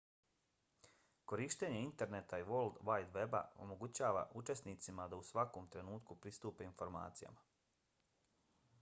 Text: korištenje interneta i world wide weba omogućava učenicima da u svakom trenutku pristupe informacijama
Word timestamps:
korištenje 1.31 1.81
interneta 1.87 2.39
i 2.39 2.45
world 2.47 2.79
wide 2.89 3.11
weba 3.17 3.41
omogućava 3.67 4.25
učenicima 4.41 5.07
da 5.13 5.19
u 5.25 5.29
svakom 5.31 5.67
trenutku 5.77 6.15
pristupe 6.25 6.71
informacijama 6.73 7.45